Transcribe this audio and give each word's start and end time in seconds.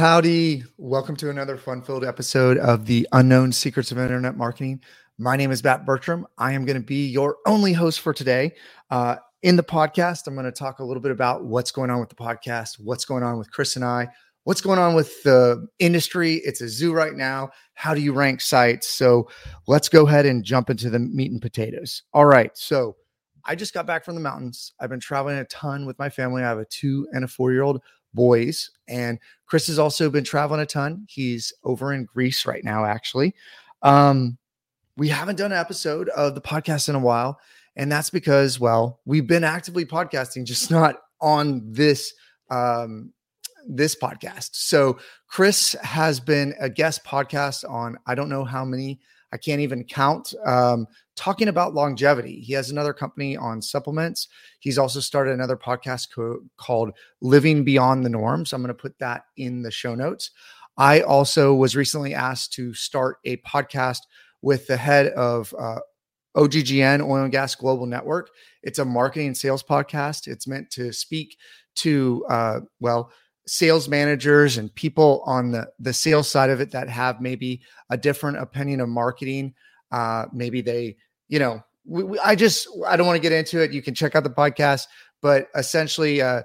Howdy. 0.00 0.64
Welcome 0.78 1.14
to 1.16 1.28
another 1.28 1.58
fun 1.58 1.82
filled 1.82 2.06
episode 2.06 2.56
of 2.56 2.86
the 2.86 3.06
Unknown 3.12 3.52
Secrets 3.52 3.92
of 3.92 3.98
Internet 3.98 4.34
Marketing. 4.34 4.80
My 5.18 5.36
name 5.36 5.50
is 5.50 5.62
Matt 5.62 5.84
Bertram. 5.84 6.26
I 6.38 6.52
am 6.52 6.64
going 6.64 6.80
to 6.80 6.82
be 6.82 7.06
your 7.06 7.36
only 7.46 7.74
host 7.74 8.00
for 8.00 8.14
today. 8.14 8.54
Uh, 8.90 9.16
in 9.42 9.56
the 9.56 9.62
podcast, 9.62 10.26
I'm 10.26 10.32
going 10.32 10.46
to 10.46 10.52
talk 10.52 10.78
a 10.78 10.84
little 10.84 11.02
bit 11.02 11.12
about 11.12 11.44
what's 11.44 11.70
going 11.70 11.90
on 11.90 12.00
with 12.00 12.08
the 12.08 12.14
podcast, 12.14 12.80
what's 12.80 13.04
going 13.04 13.22
on 13.22 13.36
with 13.36 13.52
Chris 13.52 13.76
and 13.76 13.84
I, 13.84 14.08
what's 14.44 14.62
going 14.62 14.78
on 14.78 14.94
with 14.94 15.22
the 15.22 15.68
industry. 15.78 16.36
It's 16.46 16.62
a 16.62 16.68
zoo 16.70 16.94
right 16.94 17.14
now. 17.14 17.50
How 17.74 17.92
do 17.92 18.00
you 18.00 18.14
rank 18.14 18.40
sites? 18.40 18.88
So 18.88 19.28
let's 19.66 19.90
go 19.90 20.06
ahead 20.06 20.24
and 20.24 20.42
jump 20.42 20.70
into 20.70 20.88
the 20.88 20.98
meat 20.98 21.30
and 21.30 21.42
potatoes. 21.42 22.04
All 22.14 22.24
right. 22.24 22.56
So 22.56 22.96
I 23.44 23.54
just 23.54 23.74
got 23.74 23.84
back 23.84 24.06
from 24.06 24.14
the 24.14 24.22
mountains. 24.22 24.72
I've 24.80 24.88
been 24.88 25.00
traveling 25.00 25.36
a 25.36 25.44
ton 25.44 25.84
with 25.84 25.98
my 25.98 26.08
family. 26.08 26.42
I 26.42 26.48
have 26.48 26.58
a 26.58 26.64
two 26.64 27.06
and 27.12 27.22
a 27.22 27.28
four 27.28 27.52
year 27.52 27.62
old 27.62 27.82
boys, 28.14 28.70
and 28.88 29.18
Chris 29.46 29.66
has 29.66 29.78
also 29.78 30.10
been 30.10 30.24
traveling 30.24 30.60
a 30.60 30.66
ton. 30.66 31.06
He's 31.08 31.52
over 31.64 31.92
in 31.92 32.04
Greece 32.04 32.46
right 32.46 32.64
now, 32.64 32.84
actually. 32.84 33.34
Um, 33.82 34.38
we 34.96 35.08
haven't 35.08 35.36
done 35.36 35.52
an 35.52 35.58
episode 35.58 36.08
of 36.10 36.34
the 36.34 36.40
podcast 36.40 36.88
in 36.88 36.94
a 36.94 37.00
while. 37.00 37.40
And 37.76 37.90
that's 37.90 38.10
because, 38.10 38.60
well, 38.60 39.00
we've 39.06 39.26
been 39.26 39.44
actively 39.44 39.86
podcasting, 39.86 40.44
just 40.44 40.70
not 40.70 40.96
on 41.20 41.62
this 41.64 42.12
um, 42.50 43.12
this 43.66 43.94
podcast. 43.94 44.50
So 44.52 44.98
Chris 45.28 45.74
has 45.82 46.18
been 46.18 46.54
a 46.60 46.68
guest 46.68 47.04
podcast 47.04 47.68
on 47.68 47.96
I 48.06 48.14
don't 48.14 48.28
know 48.28 48.44
how 48.44 48.64
many, 48.64 49.00
I 49.32 49.36
can't 49.36 49.60
even 49.60 49.84
count, 49.84 50.34
um, 50.44 50.86
talking 51.16 51.48
about 51.48 51.74
longevity. 51.74 52.40
He 52.40 52.52
has 52.54 52.70
another 52.70 52.92
company 52.92 53.36
on 53.36 53.62
supplements. 53.62 54.28
He's 54.58 54.78
also 54.78 55.00
started 55.00 55.34
another 55.34 55.56
podcast 55.56 56.08
co- 56.14 56.40
called 56.56 56.92
Living 57.20 57.62
Beyond 57.64 58.04
the 58.04 58.10
Norm. 58.10 58.44
So 58.44 58.56
I'm 58.56 58.62
going 58.62 58.68
to 58.68 58.74
put 58.74 58.98
that 58.98 59.24
in 59.36 59.62
the 59.62 59.70
show 59.70 59.94
notes. 59.94 60.30
I 60.76 61.00
also 61.02 61.54
was 61.54 61.76
recently 61.76 62.14
asked 62.14 62.52
to 62.54 62.72
start 62.74 63.18
a 63.24 63.36
podcast 63.38 64.00
with 64.42 64.66
the 64.66 64.76
head 64.76 65.08
of 65.08 65.54
uh, 65.58 65.80
OGGN, 66.36 67.06
Oil 67.06 67.24
and 67.24 67.32
Gas 67.32 67.54
Global 67.54 67.86
Network. 67.86 68.30
It's 68.62 68.78
a 68.78 68.84
marketing 68.84 69.28
and 69.28 69.36
sales 69.36 69.62
podcast. 69.62 70.26
It's 70.26 70.46
meant 70.46 70.70
to 70.70 70.92
speak 70.92 71.36
to, 71.76 72.24
uh, 72.28 72.60
well, 72.80 73.12
sales 73.52 73.88
managers 73.88 74.58
and 74.58 74.72
people 74.76 75.24
on 75.26 75.50
the, 75.50 75.68
the 75.80 75.92
sales 75.92 76.28
side 76.28 76.50
of 76.50 76.60
it 76.60 76.70
that 76.70 76.88
have 76.88 77.20
maybe 77.20 77.60
a 77.90 77.96
different 77.96 78.38
opinion 78.38 78.80
of 78.80 78.88
marketing. 78.88 79.52
Uh, 79.90 80.26
maybe 80.32 80.60
they, 80.60 80.96
you 81.26 81.40
know, 81.40 81.60
we, 81.84 82.04
we, 82.04 82.18
I 82.20 82.36
just, 82.36 82.68
I 82.86 82.96
don't 82.96 83.08
want 83.08 83.16
to 83.16 83.20
get 83.20 83.32
into 83.32 83.60
it. 83.60 83.72
You 83.72 83.82
can 83.82 83.92
check 83.92 84.14
out 84.14 84.22
the 84.22 84.30
podcast, 84.30 84.86
but 85.20 85.48
essentially, 85.56 86.22
uh, 86.22 86.42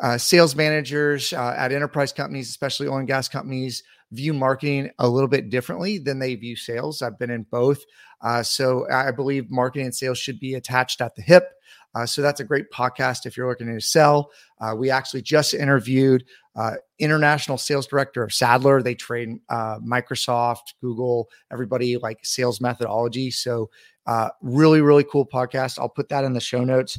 uh, 0.00 0.16
sales 0.16 0.56
managers 0.56 1.34
uh, 1.34 1.54
at 1.58 1.72
enterprise 1.72 2.10
companies, 2.10 2.48
especially 2.48 2.88
oil 2.88 2.96
and 2.96 3.06
gas 3.06 3.28
companies, 3.28 3.82
view 4.12 4.32
marketing 4.32 4.88
a 4.98 5.06
little 5.06 5.28
bit 5.28 5.50
differently 5.50 5.98
than 5.98 6.18
they 6.18 6.34
view 6.36 6.56
sales. 6.56 7.02
I've 7.02 7.18
been 7.18 7.30
in 7.30 7.42
both. 7.50 7.82
Uh, 8.22 8.42
so 8.42 8.90
I 8.90 9.10
believe 9.10 9.50
marketing 9.50 9.86
and 9.86 9.94
sales 9.94 10.16
should 10.16 10.40
be 10.40 10.54
attached 10.54 11.02
at 11.02 11.16
the 11.16 11.22
hip. 11.22 11.50
Uh, 11.96 12.04
so 12.04 12.20
that's 12.20 12.40
a 12.40 12.44
great 12.44 12.70
podcast 12.70 13.24
if 13.24 13.38
you're 13.38 13.48
looking 13.48 13.66
to 13.66 13.80
sell. 13.80 14.30
Uh, 14.60 14.74
we 14.76 14.90
actually 14.90 15.22
just 15.22 15.54
interviewed 15.54 16.22
uh, 16.54 16.72
international 16.98 17.56
sales 17.56 17.86
director 17.86 18.22
of 18.22 18.28
Sandler. 18.28 18.84
They 18.84 18.94
train 18.94 19.40
uh, 19.48 19.78
Microsoft, 19.78 20.74
Google, 20.82 21.30
everybody 21.50 21.96
like 21.96 22.18
sales 22.22 22.60
methodology. 22.60 23.30
So 23.30 23.70
uh, 24.06 24.28
really, 24.42 24.82
really 24.82 25.04
cool 25.04 25.24
podcast. 25.24 25.78
I'll 25.78 25.88
put 25.88 26.10
that 26.10 26.22
in 26.24 26.34
the 26.34 26.40
show 26.40 26.64
notes. 26.64 26.98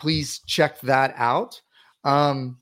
please 0.00 0.40
check 0.46 0.80
that 0.80 1.14
out. 1.16 1.60
Um, 2.02 2.58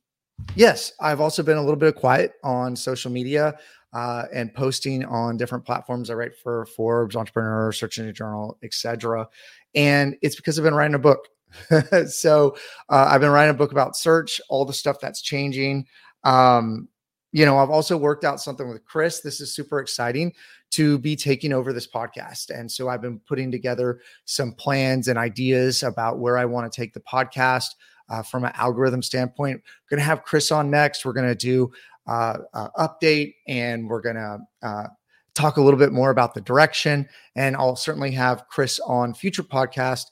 yes, 0.56 0.92
I've 1.00 1.22
also 1.22 1.42
been 1.42 1.56
a 1.56 1.62
little 1.62 1.76
bit 1.76 1.94
quiet 1.94 2.34
on 2.44 2.76
social 2.76 3.10
media 3.10 3.58
uh, 3.93 4.25
and 4.32 4.53
posting 4.53 5.04
on 5.04 5.37
different 5.37 5.65
platforms. 5.65 6.10
I 6.10 6.15
write 6.15 6.37
for 6.37 6.66
Forbes, 6.66 7.16
Entrepreneur, 7.16 7.72
Search 7.72 7.99
Engine 7.99 8.15
Journal, 8.15 8.59
etc. 8.62 9.28
And 9.75 10.16
it's 10.22 10.37
because 10.37 10.59
I've 10.59 10.65
been 10.65 10.75
writing 10.75 10.94
a 10.94 10.99
book. 10.99 11.28
so 12.09 12.56
uh, 12.91 13.09
I've 13.10 13.21
been 13.21 13.31
writing 13.31 13.54
a 13.54 13.59
book 13.59 13.72
about 13.72 13.97
search, 13.97 14.41
all 14.48 14.65
the 14.65 14.72
stuff 14.72 14.98
that's 15.00 15.22
changing. 15.22 15.87
Um, 16.25 16.88
you 17.32 17.44
know, 17.44 17.59
I've 17.59 17.71
also 17.71 17.97
worked 17.97 18.25
out 18.25 18.41
something 18.41 18.69
with 18.69 18.84
Chris. 18.84 19.21
This 19.21 19.41
is 19.41 19.54
super 19.54 19.81
exciting 19.81 20.32
to 20.71 20.98
be 20.98 21.16
taking 21.16 21.53
over 21.53 21.72
this 21.72 21.87
podcast. 21.87 22.50
And 22.50 22.71
so 22.71 22.88
I've 22.88 23.03
been 23.03 23.21
putting 23.21 23.50
together 23.50 24.00
some 24.25 24.53
plans 24.53 25.09
and 25.09 25.19
ideas 25.19 25.82
about 25.82 26.19
where 26.19 26.38
I 26.38 26.44
want 26.44 26.71
to 26.71 26.81
take 26.81 26.93
the 26.93 27.00
podcast 27.00 27.69
uh, 28.09 28.22
from 28.22 28.44
an 28.44 28.53
algorithm 28.54 29.03
standpoint. 29.03 29.62
We're 29.62 29.97
going 29.97 30.00
to 30.00 30.06
have 30.06 30.25
Chris 30.25 30.50
on 30.50 30.71
next. 30.71 31.04
We're 31.04 31.12
going 31.12 31.28
to 31.28 31.34
do 31.34 31.71
uh, 32.08 32.38
uh, 32.54 32.69
update 32.78 33.34
and 33.46 33.88
we're 33.88 34.00
going 34.00 34.16
to 34.16 34.38
uh, 34.62 34.86
talk 35.34 35.58
a 35.58 35.60
little 35.60 35.78
bit 35.78 35.92
more 35.92 36.10
about 36.10 36.32
the 36.32 36.41
direction. 36.41 37.06
And 37.36 37.54
I'll 37.54 37.76
certainly 37.76 38.10
have 38.12 38.44
Chris 38.48 38.80
on 38.80 39.12
future 39.12 39.42
podcast 39.42 40.06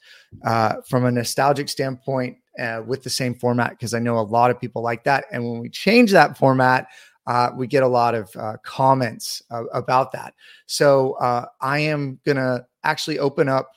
uh, 0.45 0.75
from 0.87 1.05
a 1.05 1.11
nostalgic 1.11 1.69
standpoint 1.69 2.37
uh, 2.59 2.83
with 2.85 3.03
the 3.03 3.09
same 3.09 3.33
format 3.33 3.71
because 3.71 3.93
I 3.93 3.99
know 3.99 4.19
a 4.19 4.21
lot 4.21 4.51
of 4.51 4.61
people 4.61 4.81
like 4.81 5.03
that. 5.05 5.25
And 5.31 5.43
when 5.43 5.59
we 5.59 5.69
change 5.69 6.11
that 6.11 6.37
format, 6.37 6.87
uh, 7.25 7.49
we 7.55 7.67
get 7.67 7.83
a 7.83 7.87
lot 7.87 8.15
of 8.15 8.29
comments 8.63 9.41
about 9.73 10.13
that. 10.13 10.33
So 10.65 11.17
I 11.59 11.79
am 11.79 12.19
going 12.25 12.37
to 12.37 12.65
actually 12.83 13.19
open 13.19 13.49
up 13.49 13.71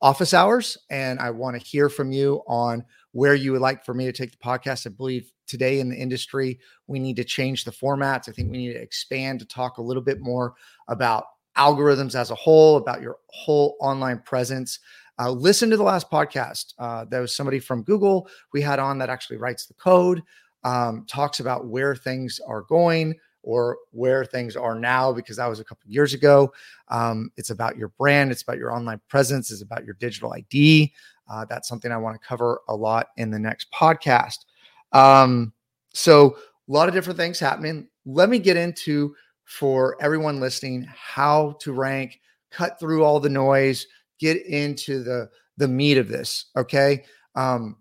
office 0.00 0.34
hours 0.34 0.78
and 0.88 1.18
I 1.18 1.30
want 1.30 1.58
to 1.58 1.66
hear 1.66 1.88
from 1.88 2.12
you 2.12 2.42
on 2.46 2.84
where 3.12 3.34
you 3.34 3.52
would 3.52 3.60
like 3.60 3.84
for 3.84 3.94
me 3.94 4.04
to 4.04 4.12
take 4.12 4.32
the 4.32 4.38
podcast. 4.38 4.86
I 4.86 4.90
believe 4.90 5.32
today 5.46 5.80
in 5.80 5.88
the 5.88 5.96
industry, 5.96 6.58
we 6.86 6.98
need 6.98 7.16
to 7.16 7.24
change 7.24 7.64
the 7.64 7.70
formats. 7.70 8.28
I 8.28 8.32
think 8.32 8.50
we 8.50 8.58
need 8.58 8.74
to 8.74 8.80
expand 8.80 9.40
to 9.40 9.46
talk 9.46 9.78
a 9.78 9.82
little 9.82 10.02
bit 10.02 10.20
more 10.20 10.54
about 10.88 11.24
algorithms 11.56 12.14
as 12.14 12.30
a 12.30 12.34
whole, 12.34 12.76
about 12.76 13.02
your 13.02 13.16
whole 13.28 13.76
online 13.80 14.20
presence. 14.20 14.78
Uh, 15.18 15.30
listen 15.30 15.68
to 15.70 15.76
the 15.76 15.82
last 15.82 16.10
podcast. 16.10 16.74
Uh, 16.78 17.04
there 17.04 17.20
was 17.20 17.34
somebody 17.34 17.58
from 17.58 17.82
Google 17.82 18.28
we 18.52 18.60
had 18.60 18.78
on 18.78 18.98
that 18.98 19.10
actually 19.10 19.36
writes 19.36 19.66
the 19.66 19.74
code, 19.74 20.22
um, 20.62 21.04
talks 21.08 21.40
about 21.40 21.66
where 21.66 21.96
things 21.96 22.40
are 22.46 22.62
going 22.62 23.14
or 23.48 23.78
where 23.92 24.26
things 24.26 24.56
are 24.56 24.74
now, 24.74 25.10
because 25.10 25.38
that 25.38 25.46
was 25.46 25.58
a 25.58 25.64
couple 25.64 25.90
years 25.90 26.12
ago. 26.12 26.52
Um, 26.88 27.30
it's 27.38 27.48
about 27.48 27.78
your 27.78 27.88
brand, 27.88 28.30
it's 28.30 28.42
about 28.42 28.58
your 28.58 28.74
online 28.74 29.00
presence, 29.08 29.50
it's 29.50 29.62
about 29.62 29.86
your 29.86 29.94
digital 29.94 30.34
ID. 30.34 30.92
Uh, 31.30 31.46
that's 31.46 31.66
something 31.66 31.90
I 31.90 31.96
want 31.96 32.20
to 32.20 32.28
cover 32.28 32.60
a 32.68 32.76
lot 32.76 33.06
in 33.16 33.30
the 33.30 33.38
next 33.38 33.72
podcast. 33.72 34.44
Um, 34.92 35.54
so, 35.94 36.36
a 36.68 36.72
lot 36.72 36.88
of 36.88 36.94
different 36.94 37.18
things 37.18 37.40
happening. 37.40 37.88
Let 38.04 38.28
me 38.28 38.38
get 38.38 38.58
into 38.58 39.14
for 39.44 39.96
everyone 39.98 40.40
listening 40.40 40.86
how 40.94 41.56
to 41.60 41.72
rank, 41.72 42.20
cut 42.50 42.78
through 42.78 43.02
all 43.02 43.18
the 43.18 43.30
noise, 43.30 43.86
get 44.20 44.44
into 44.44 45.02
the 45.02 45.30
the 45.56 45.68
meat 45.68 45.96
of 45.96 46.08
this. 46.08 46.50
Okay. 46.54 47.04
Um, 47.34 47.78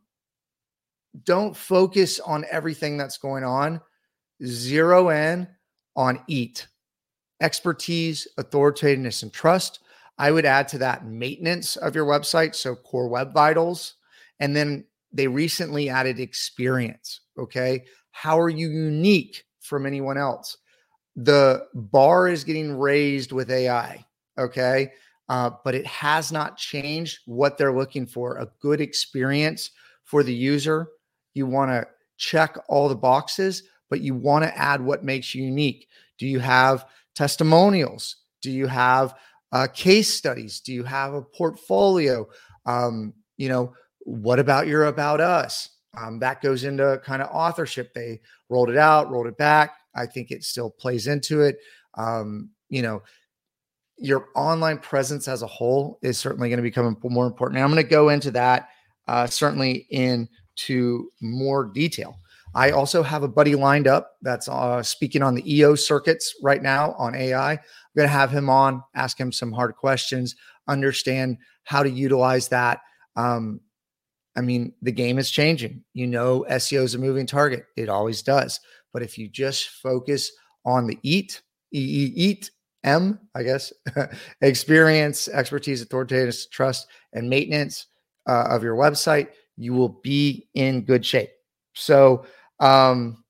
don't 1.25 1.57
focus 1.57 2.21
on 2.21 2.45
everything 2.49 2.95
that's 2.95 3.17
going 3.17 3.43
on. 3.43 3.81
Zero 4.45 5.09
in 5.09 5.45
on 5.97 6.21
EAT, 6.27 6.67
expertise, 7.41 8.27
authoritativeness, 8.37 9.23
and 9.23 9.33
trust. 9.33 9.79
I 10.17 10.31
would 10.31 10.45
add 10.45 10.67
to 10.69 10.77
that 10.77 11.05
maintenance 11.05 11.75
of 11.75 11.95
your 11.95 12.05
website. 12.05 12.55
So 12.55 12.75
core 12.75 13.09
web 13.09 13.33
vitals. 13.33 13.95
And 14.39 14.55
then 14.55 14.85
they 15.11 15.27
recently 15.27 15.89
added 15.89 16.19
experience. 16.19 17.21
Okay. 17.37 17.83
How 18.11 18.39
are 18.39 18.49
you 18.49 18.69
unique 18.69 19.43
from 19.59 19.85
anyone 19.85 20.17
else? 20.17 20.57
The 21.15 21.65
bar 21.73 22.27
is 22.27 22.43
getting 22.43 22.77
raised 22.77 23.31
with 23.31 23.51
AI. 23.51 24.05
Okay. 24.37 24.91
Uh, 25.29 25.51
but 25.63 25.75
it 25.75 25.85
has 25.85 26.31
not 26.31 26.57
changed 26.57 27.19
what 27.25 27.57
they're 27.57 27.75
looking 27.75 28.05
for 28.05 28.37
a 28.37 28.49
good 28.61 28.79
experience 28.79 29.71
for 30.03 30.23
the 30.23 30.33
user. 30.33 30.87
You 31.33 31.45
want 31.45 31.71
to 31.71 31.85
check 32.17 32.57
all 32.69 32.87
the 32.87 32.95
boxes, 32.95 33.63
but 33.89 34.01
you 34.01 34.15
want 34.15 34.43
to 34.43 34.57
add 34.57 34.81
what 34.81 35.03
makes 35.03 35.33
you 35.33 35.43
unique. 35.43 35.87
Do 36.17 36.27
you 36.27 36.39
have 36.39 36.85
testimonials? 37.15 38.17
Do 38.41 38.51
you 38.51 38.67
have 38.67 39.15
uh, 39.51 39.67
case 39.73 40.13
studies? 40.13 40.59
Do 40.59 40.73
you 40.73 40.83
have 40.83 41.13
a 41.13 41.21
portfolio? 41.21 42.27
Um, 42.65 43.13
you 43.37 43.49
know, 43.49 43.73
what 43.99 44.39
about 44.39 44.67
your 44.67 44.85
about 44.85 45.21
us? 45.21 45.69
Um, 45.97 46.19
that 46.19 46.41
goes 46.41 46.63
into 46.63 47.01
kind 47.03 47.21
of 47.21 47.29
authorship. 47.31 47.93
They 47.93 48.21
rolled 48.49 48.69
it 48.69 48.77
out, 48.77 49.09
rolled 49.09 49.27
it 49.27 49.37
back. 49.37 49.75
I 49.95 50.05
think 50.05 50.31
it 50.31 50.43
still 50.43 50.69
plays 50.69 51.07
into 51.07 51.41
it. 51.41 51.57
Um, 51.95 52.51
you 52.69 52.81
know, 52.81 53.01
your 53.97 54.27
online 54.35 54.77
presence 54.77 55.27
as 55.27 55.41
a 55.41 55.47
whole 55.47 55.97
is 56.03 56.19
certainly 56.19 56.49
going 56.49 56.57
to 56.57 56.63
become 56.63 56.97
more 57.03 57.25
important. 57.25 57.57
And 57.57 57.63
I'm 57.63 57.71
going 57.71 57.83
to 57.83 57.89
go 57.89 58.09
into 58.09 58.31
that 58.31 58.69
uh, 59.07 59.25
certainly 59.25 59.87
into 59.89 61.09
more 61.21 61.65
detail. 61.65 62.17
I 62.55 62.71
also 62.71 63.03
have 63.03 63.23
a 63.23 63.27
buddy 63.27 63.55
lined 63.55 63.87
up 63.87 64.13
that's 64.21 64.47
uh, 64.47 64.81
speaking 64.81 65.21
on 65.21 65.35
the 65.35 65.55
EO 65.55 65.75
circuits 65.75 66.35
right 66.41 66.61
now 66.61 66.93
on 66.97 67.15
AI. 67.15 67.51
I'm 67.51 67.59
going 67.95 68.07
to 68.07 68.13
have 68.13 68.31
him 68.31 68.49
on, 68.49 68.83
ask 68.95 69.19
him 69.19 69.31
some 69.31 69.51
hard 69.51 69.75
questions, 69.75 70.35
understand 70.67 71.37
how 71.63 71.83
to 71.83 71.89
utilize 71.89 72.47
that. 72.49 72.79
Um, 73.15 73.59
I 74.35 74.41
mean, 74.41 74.73
the 74.81 74.91
game 74.91 75.17
is 75.17 75.31
changing. 75.31 75.83
You 75.93 76.07
know, 76.07 76.45
SEO 76.49 76.83
is 76.83 76.95
a 76.95 76.99
moving 76.99 77.25
target, 77.25 77.65
it 77.75 77.89
always 77.89 78.21
does. 78.21 78.59
But 78.93 79.01
if 79.01 79.17
you 79.17 79.27
just 79.27 79.69
focus 79.69 80.31
on 80.65 80.87
the 80.87 80.97
eat, 81.03 81.41
e- 81.73 82.13
eat, 82.15 82.51
M, 82.83 83.19
I 83.35 83.43
guess, 83.43 83.73
experience, 84.41 85.27
expertise, 85.27 85.81
authoritative 85.81 86.35
trust, 86.51 86.87
and 87.13 87.29
maintenance 87.29 87.87
uh, 88.27 88.45
of 88.49 88.63
your 88.63 88.75
website, 88.75 89.29
you 89.57 89.73
will 89.73 89.99
be 90.03 90.47
in 90.53 90.83
good 90.83 91.05
shape. 91.05 91.29
So, 91.73 92.25
um, 92.59 93.23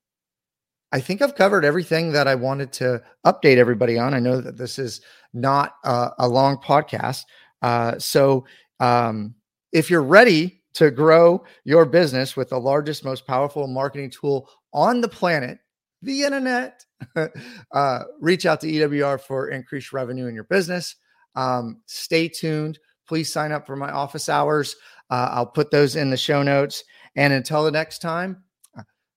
I 0.92 1.02
think 1.02 1.22
I've 1.22 1.36
covered 1.36 1.66
everything 1.66 2.14
that 2.14 2.28
I 2.28 2.36
wanted 2.36 2.72
to 2.74 3.04
update 3.26 3.58
everybody 3.58 3.98
on. 3.98 4.14
I 4.14 4.20
know 4.20 4.40
that 4.40 4.58
this 4.58 4.80
is 4.80 5.02
not 5.34 5.74
a 5.84 6.28
long 6.28 6.58
podcast. 6.58 7.24
Uh, 7.62 7.98
so, 8.00 8.46
um, 8.80 9.36
if 9.74 9.90
you're 9.90 10.04
ready 10.04 10.62
to 10.76 10.92
grow 10.92 11.44
your 11.66 11.86
business 11.86 12.38
with 12.38 12.50
the 12.50 12.60
largest, 12.60 13.04
most 13.04 13.28
powerful 13.28 13.68
marketing 13.68 14.12
tool 14.12 14.50
on 14.74 15.02
the 15.02 15.08
planet, 15.08 15.60
the 16.02 16.24
internet, 16.24 16.86
uh, 17.72 18.04
reach 18.22 18.46
out 18.46 18.62
to 18.62 18.68
EWR 18.68 19.20
for 19.20 19.50
increased 19.50 19.92
revenue 19.92 20.28
in 20.28 20.36
your 20.36 20.46
business. 20.46 20.96
Um, 21.36 21.82
stay 21.88 22.28
tuned. 22.28 22.80
Please 23.08 23.32
sign 23.32 23.52
up 23.52 23.66
for 23.66 23.76
my 23.76 23.92
office 23.92 24.30
hours. 24.30 24.76
Uh, 25.10 25.30
I'll 25.32 25.48
put 25.48 25.72
those 25.72 25.96
in 25.96 26.10
the 26.10 26.18
show 26.18 26.44
notes. 26.44 26.84
And 27.16 27.34
until 27.34 27.64
the 27.64 27.72
next 27.72 28.00
time, 28.00 28.44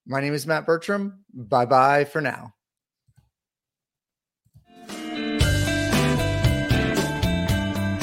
my 0.06 0.20
name 0.20 0.34
is 0.34 0.46
Matt 0.46 0.66
Bertram. 0.66 1.24
Bye 1.32 1.66
bye 1.66 2.04
for 2.04 2.20
now. 2.20 2.54